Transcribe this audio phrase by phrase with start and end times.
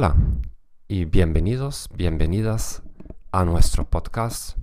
[0.00, 0.14] Hola
[0.86, 2.84] y bienvenidos, bienvenidas
[3.32, 4.56] a nuestro podcast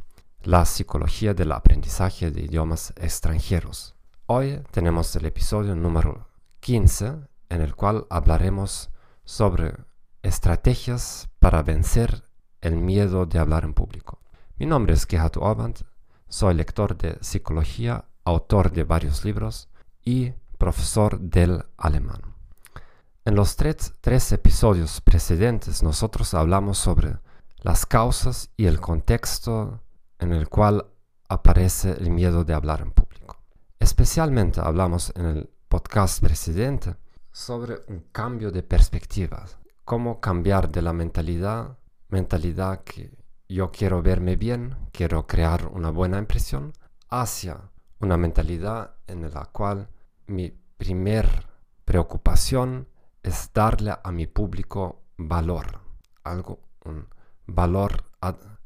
[0.44, 3.98] La psicología del aprendizaje de idiomas extranjeros.
[4.28, 6.30] Hoy tenemos el episodio número
[6.62, 7.18] 15
[7.50, 8.92] en el cual hablaremos
[9.26, 9.74] sobre
[10.24, 12.24] estrategias para vencer
[12.62, 14.22] el miedo de hablar en público.
[14.56, 15.80] Mi nombre es Gerhard Orband,
[16.30, 19.68] soy lector de psicología, autor de varios libros
[20.02, 22.35] y profesor del alemán.
[23.28, 23.92] En los tres,
[24.34, 27.18] episodios precedentes nosotros hablamos sobre
[27.58, 29.82] las causas y el contexto
[30.20, 30.86] en el cual
[31.28, 33.42] aparece el miedo de hablar en público.
[33.80, 36.98] Especialmente hablamos en el podcast precedente
[37.32, 39.44] sobre un cambio de perspectiva,
[39.84, 41.80] cómo cambiar de la mentalidad,
[42.10, 43.12] mentalidad que
[43.50, 46.74] yo quiero verme bien, quiero crear una buena impresión,
[47.10, 49.90] hacia una mentalidad en la cual
[50.28, 51.48] mi primer
[51.86, 52.88] preocupación
[53.26, 55.80] es darle a mi público valor,
[56.24, 57.08] algo, un
[57.48, 58.04] valor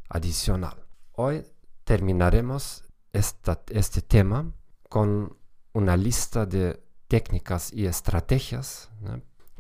[0.10, 0.86] adicional.
[1.14, 1.46] Hoy
[1.86, 4.52] terminaremos este tema
[4.90, 5.38] con
[5.72, 8.90] una lista de técnicas y estrategias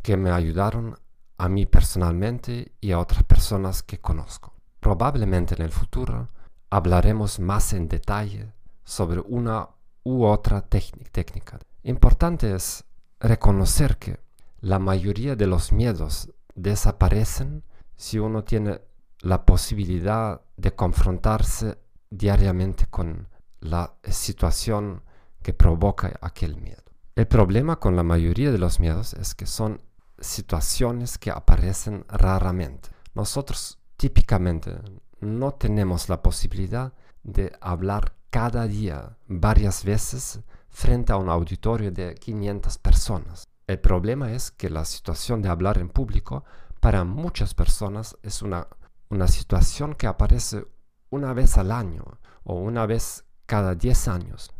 [0.01, 0.97] que me ayudaron
[1.37, 4.53] a mí personalmente y a otras personas que conozco.
[4.81, 6.27] Probablemente en el futuro
[6.69, 8.51] hablaremos más en detalle
[8.83, 9.69] sobre una
[10.03, 11.57] u otra técnica.
[11.83, 12.83] Importante es
[13.21, 14.28] reconocer que
[14.61, 17.63] la mayoría de los miedos desaparecen
[17.95, 18.81] si uno tiene
[19.21, 21.77] la posibilidad de confrontarse
[22.09, 23.27] diariamente con
[23.59, 25.03] la situación
[25.41, 26.83] que provoca aquel miedo.
[27.15, 29.81] El problema con la mayoría de los miedos es que son
[30.19, 32.89] situaciones que aparecen raramente.
[33.13, 34.77] Nosotros típicamente
[35.19, 36.93] no tenemos la posibilidad
[37.23, 43.47] de hablar cada día varias veces frente a un auditorio de 500 personas.
[43.69, 46.43] El problema es que la situación de hablar en público
[46.79, 48.67] para muchas personas es una,
[49.09, 50.65] una situación que aparece
[51.11, 52.03] una vez al año
[52.43, 54.51] o una vez cada 10 años.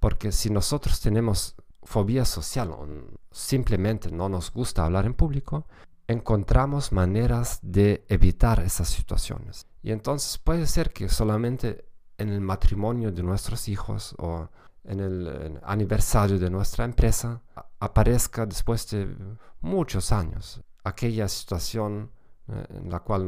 [0.00, 2.88] Porque si nosotros tenemos fobia social o
[3.30, 5.68] simplemente no nos gusta hablar en público,
[6.08, 9.68] encontramos maneras de evitar esas situaciones.
[9.80, 11.84] Y entonces puede ser que solamente
[12.18, 14.48] en el matrimonio de nuestros hijos o
[14.84, 17.40] en el aniversario de nuestra empresa
[17.78, 19.14] aparezca después de
[19.60, 22.10] muchos años aquella situación
[22.48, 23.26] eh, en la cual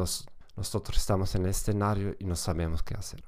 [0.57, 3.23] nosotros estamos en el escenario y no sabemos qué hacer.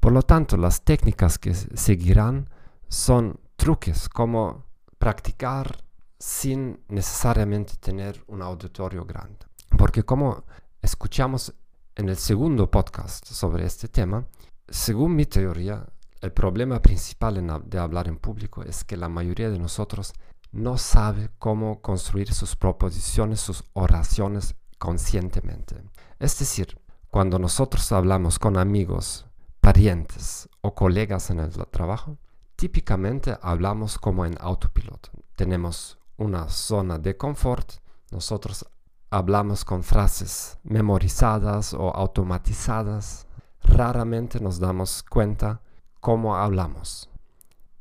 [0.00, 2.48] Por lo tanto, las técnicas que seguirán
[2.88, 4.64] son truques como
[4.98, 5.84] practicar
[6.18, 9.46] sin necesariamente tener un auditorio grande.
[9.76, 10.44] Porque como
[10.80, 11.52] escuchamos
[11.94, 14.24] en el segundo podcast sobre este tema,
[14.68, 15.86] según mi teoría,
[16.20, 20.12] el problema principal de hablar en público es que la mayoría de nosotros
[20.52, 25.76] no sabe cómo construir sus proposiciones, sus oraciones conscientemente.
[26.18, 26.78] Es decir,
[27.10, 29.26] cuando nosotros hablamos con amigos,
[29.60, 32.18] parientes o colegas en el trabajo,
[32.56, 35.10] típicamente hablamos como en autopiloto.
[35.34, 37.72] Tenemos una zona de confort,
[38.10, 38.66] nosotros
[39.10, 43.26] hablamos con frases memorizadas o automatizadas,
[43.62, 45.60] raramente nos damos cuenta
[46.06, 47.10] cómo hablamos.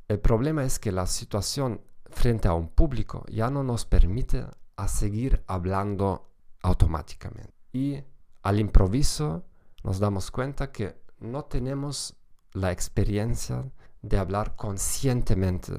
[0.08, 4.48] El problema es que la situación frente a un público ya no nos permite
[4.78, 6.32] a seguir hablando
[6.64, 7.54] automáticamente.
[7.72, 8.02] Y
[8.42, 9.46] al improviso
[9.84, 12.16] nos damos cuenta que no tenemos
[12.54, 13.64] la experiencia
[14.02, 15.74] de hablar conscientemente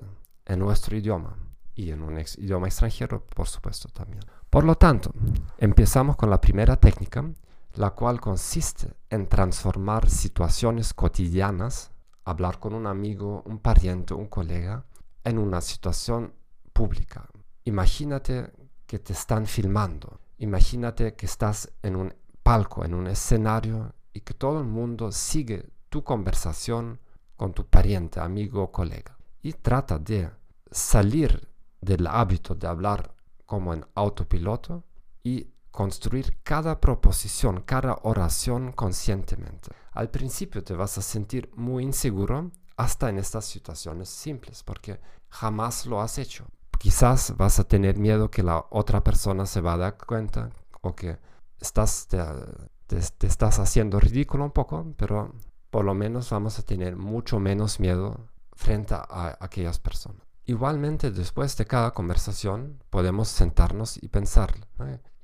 [0.45, 1.37] en nuestro idioma
[1.75, 4.23] y en un idioma extranjero, por supuesto, también.
[4.49, 5.11] Por lo tanto,
[5.59, 7.29] empezamos con la primera técnica,
[7.75, 11.91] la cual consiste en transformar situaciones cotidianas,
[12.27, 14.85] hablar con un amigo, un pariente, un colega,
[15.25, 16.35] en una situación
[16.73, 17.29] pública.
[17.65, 18.53] Imagínate
[18.87, 20.21] que te están filmando.
[20.39, 25.71] Imagínate que estás en un palco, en un escenario y que todo el mundo sigue
[25.89, 27.01] tu conversación
[27.37, 29.17] con tu pariente, amigo o colega.
[29.43, 30.31] Y trata de
[30.71, 31.49] salir
[31.81, 33.15] del hábito de hablar
[33.47, 34.85] como en autopiloto
[35.23, 39.71] y construir cada proposición, cada oración conscientemente.
[39.97, 45.01] Al principio te vas a sentir muy inseguro hasta en estas situaciones simples, porque
[45.31, 46.45] jamás lo has hecho.
[46.79, 50.51] Quizás vas a tener miedo que la otra persona se va a dar cuenta
[50.83, 51.19] o que
[51.59, 55.33] estás, te, estás haciendo ridículo un poco, pero
[55.71, 60.21] por lo menos vamos a tener mucho menos miedo frente a aquellas personas.
[60.45, 64.55] Igualmente, después de cada conversación, podemos sentarnos y pensar,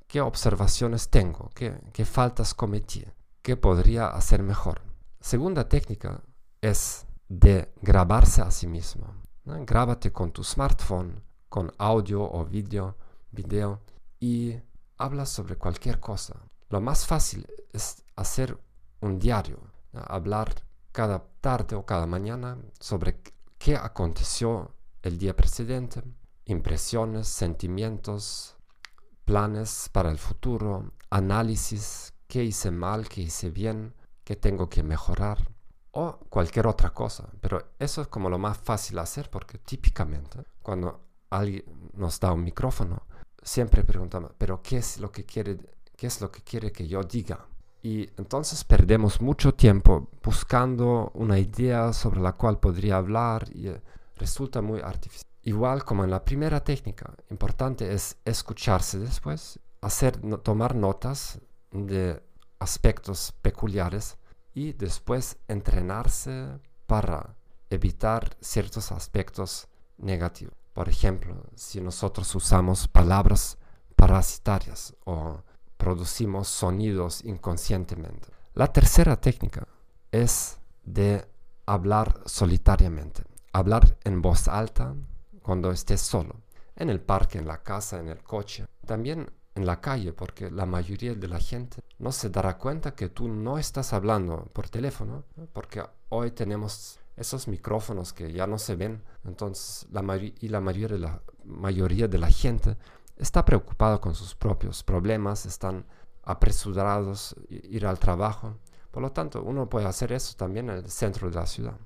[0.07, 1.51] ¿qué observaciones tengo?
[1.53, 3.05] ¿Qué, ¿Qué faltas cometí?
[3.43, 4.79] ¿Qué podría hacer mejor?
[5.19, 6.21] Segunda técnica
[6.61, 9.05] es de grabarse a sí mismo.
[9.43, 12.95] Grábate con tu smartphone, con audio o video,
[13.31, 13.81] video
[14.17, 14.55] y
[14.97, 16.39] habla sobre cualquier cosa.
[16.69, 18.57] Lo más fácil es hacer
[19.01, 19.59] un diario,
[19.91, 20.55] hablar
[20.93, 23.19] cada tarde o cada mañana sobre
[23.57, 26.01] qué aconteció el día precedente,
[26.45, 28.55] impresiones, sentimientos,
[29.25, 33.93] planes para el futuro, análisis, qué hice mal, qué hice bien,
[34.23, 35.37] qué tengo que mejorar
[35.91, 37.29] o cualquier otra cosa.
[37.39, 40.99] Pero eso es como lo más fácil hacer porque típicamente cuando
[41.29, 41.63] alguien
[41.93, 43.03] nos da un micrófono,
[43.43, 45.59] siempre preguntamos, pero ¿qué es lo que quiere,
[45.95, 47.45] qué es lo que, quiere que yo diga?
[47.83, 53.79] Y entonces perdemos mucho tiempo buscando una idea sobre la cual podría hablar y eh,
[54.15, 55.29] resulta muy artificial.
[55.43, 61.39] Igual como en la primera técnica, importante es escucharse después, hacer, tomar notas
[61.73, 62.23] de
[62.59, 64.17] aspectos peculiares
[64.53, 67.35] y después entrenarse para
[67.69, 69.67] evitar ciertos aspectos
[69.97, 70.55] negativos.
[70.73, 73.57] Por ejemplo, si nosotros usamos palabras
[73.95, 75.41] parasitarias o
[75.77, 78.29] producimos sonidos inconscientemente.
[78.53, 79.67] La tercera técnica
[80.11, 81.27] es de
[81.65, 84.95] hablar solitariamente, hablar en voz alta
[85.41, 86.35] cuando estés solo,
[86.75, 90.65] en el parque, en la casa, en el coche, también en la calle, porque la
[90.65, 95.23] mayoría de la gente no se dará cuenta que tú no estás hablando por teléfono,
[95.53, 100.87] porque hoy tenemos esos micrófonos que ya no se ven, entonces la y la mayoría
[100.87, 102.77] de la mayoría de la gente
[103.17, 105.85] está preocupado con sus propios problemas, están
[106.23, 108.57] apresurados ir al trabajo.
[108.91, 111.77] Por lo tanto, uno puede hacer eso también en el centro de la ciudad.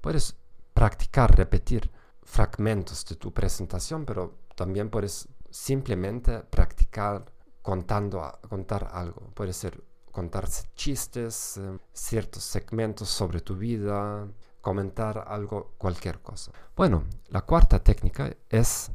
[0.00, 0.36] Puedes
[0.74, 1.90] practicar, repetir
[2.22, 6.40] fragmentos de tu presentación, pero también puedes simplemente
[7.62, 9.30] contando, contar algo.
[9.34, 14.26] Puede ser contar chistes, eh, ciertos segmentos sobre tu vida,
[14.60, 16.52] comentar algo, cualquier cosa.
[16.76, 18.90] Bueno, la cuarta técnica es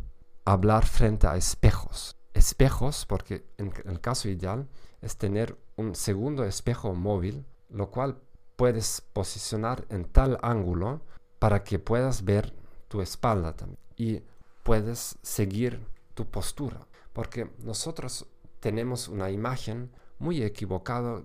[0.45, 2.17] hablar frente a espejos.
[2.33, 4.67] Espejos, porque en el caso ideal
[5.01, 8.19] es tener un segundo espejo móvil, lo cual
[8.55, 11.01] puedes posicionar en tal ángulo
[11.39, 12.53] para que puedas ver
[12.87, 14.23] tu espalda también y
[14.63, 18.27] puedes seguir tu postura, porque nosotros
[18.59, 21.23] tenemos una imagen muy equivocada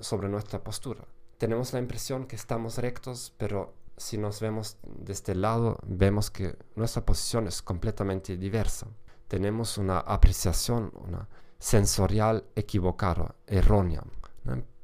[0.00, 1.04] sobre nuestra postura.
[1.38, 6.56] Tenemos la impresión que estamos rectos, pero si nos vemos de este lado, vemos que
[6.74, 8.86] nuestra posición es completamente diversa.
[9.28, 11.28] Tenemos una apreciación, una
[11.58, 14.02] sensorial equivocada, errónea.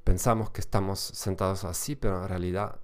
[0.05, 2.79] Pensamos que estamos sentados así, pero en realidad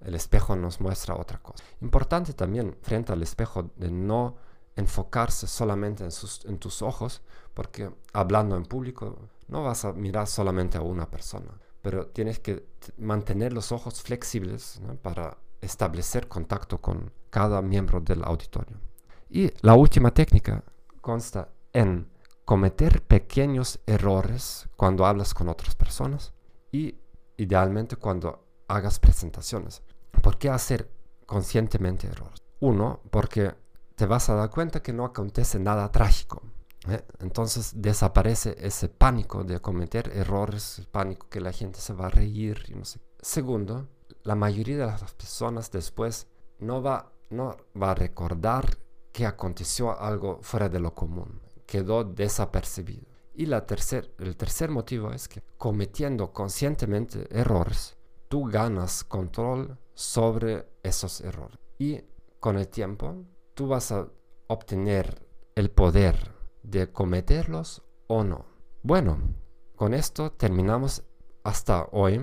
[0.00, 1.62] el espejo nos muestra otra cosa.
[1.80, 4.36] Importante también frente al espejo de no
[4.76, 7.22] enfocarse solamente en, tus ojos,
[7.54, 9.18] porque hablando en público
[9.48, 11.50] no vas a mirar solamente a una persona
[11.86, 12.66] pero tienes que
[12.98, 18.76] mantener los ojos flexibles para establecer contacto con cada miembro del auditorio.
[19.30, 20.64] Y la última técnica
[21.00, 22.10] consta en
[22.44, 26.32] cometer pequeños errores cuando hablas con otras personas
[26.72, 26.96] y
[27.36, 29.80] idealmente cuando hagas presentaciones.
[30.10, 30.90] ¿Por qué hacer
[31.24, 32.42] conscientemente errores?
[32.58, 33.54] Uno, porque
[33.96, 36.42] te vas a dar cuenta que no acontece nada trágico.
[36.88, 37.02] ¿eh?
[37.18, 42.10] Entonces desaparece ese pánico de cometer errores, el pánico que la gente se va a
[42.10, 42.62] reír.
[43.20, 43.88] Segundo,
[44.22, 48.78] la mayoría de las personas después no va, no va a recordar
[49.12, 53.06] que aconteció algo fuera de lo común, quedó desapercibido.
[53.34, 57.96] Y la tercer, el tercer motivo es que cometiendo conscientemente errores,
[58.28, 61.58] tú ganas control sobre esos errores.
[61.78, 62.02] Y
[62.40, 63.24] con el tiempo,
[63.56, 64.06] tú vas a
[64.48, 66.30] obtener el poder
[66.62, 68.44] de cometerlos o no.
[68.82, 69.18] Bueno,
[69.74, 71.02] con esto terminamos
[71.42, 72.20] hasta hoy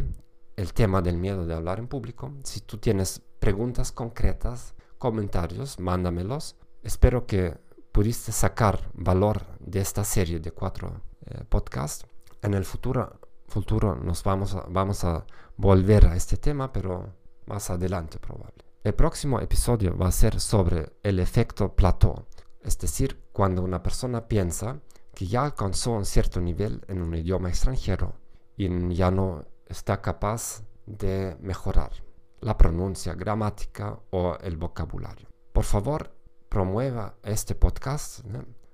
[0.56, 2.32] el tema del miedo de hablar en público.
[2.44, 6.56] Si tú tienes preguntas concretas, comentarios, mándamelos.
[6.84, 7.58] Espero que
[7.92, 12.06] pudiste sacar valor de esta serie de cuatro eh, podcasts.
[12.44, 15.26] En el futuro, futuro nos vamos a, vamos a
[15.58, 17.10] volver a este tema, pero
[17.48, 18.63] más adelante probable.
[18.84, 22.28] El próximo episodio va a ser sobre el efecto plató
[22.64, 24.80] es decir, cuando una persona piensa
[25.14, 28.16] que ya alcanzó un cierto nivel en un idioma extranjero
[28.56, 31.92] y ya no está capaz de mejorar
[32.40, 35.28] la pronuncia, gramática o el vocabulario.
[35.52, 36.14] Por favor,
[36.50, 38.22] promueva este podcast,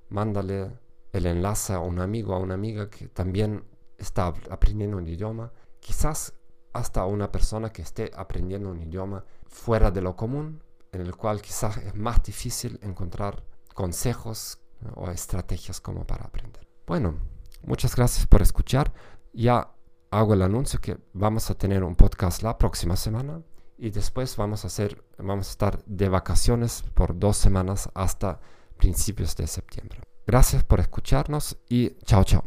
[0.09, 0.71] mándale
[1.11, 3.63] el enlace a un amigo, a una amiga que también
[3.97, 6.33] está aprendiendo un idioma, quizás
[6.73, 11.15] hasta a una persona que esté aprendiendo un idioma fuera de lo común, en el
[11.15, 14.59] cual quizás es más difícil encontrar consejos
[14.95, 16.67] o estrategias como para aprender.
[16.87, 17.15] Bueno,
[17.63, 18.93] muchas gracias por escuchar.
[19.33, 19.71] Ya
[20.11, 23.41] hago el anuncio que vamos a tener un podcast la próxima semana
[23.77, 28.39] y después vamos a hacer, vamos a estar de vacaciones por dos semanas hasta
[28.77, 30.01] principios de septiembre.
[30.25, 32.43] Gracias por escucharnos y chao chao.